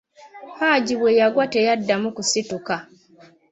[0.59, 2.75] Haji bwe yagwa teyaddamu kusituka.